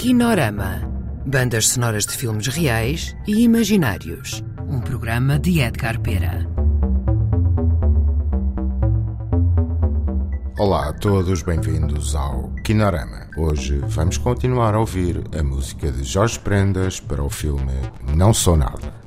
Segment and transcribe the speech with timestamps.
[0.00, 0.80] Kinorama.
[1.26, 4.42] Bandas sonoras de filmes reais e imaginários.
[4.66, 6.48] Um programa de Edgar Pera.
[10.58, 13.28] Olá a todos, bem-vindos ao Kinorama.
[13.36, 17.74] Hoje vamos continuar a ouvir a música de Jorge Prendas para o filme
[18.16, 18.99] Não Sou Nada.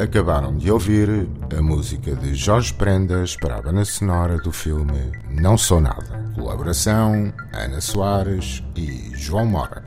[0.00, 5.58] Acabaram de ouvir a música de Jorge Prendas para a banda sonora do filme Não
[5.58, 6.24] Sou Nada.
[6.34, 9.84] Colaboração Ana Soares e João Mora.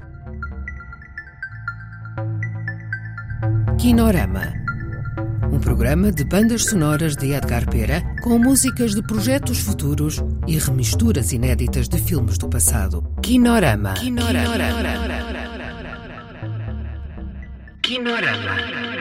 [3.80, 4.54] Kinorama.
[5.52, 11.32] Um programa de bandas sonoras de Edgar Pera com músicas de projetos futuros e remisturas
[11.32, 13.04] inéditas de filmes do passado.
[13.24, 13.96] Kinorama.
[13.96, 14.54] Kinorama.
[14.54, 14.94] Kinorama.
[17.82, 18.93] Kinorama.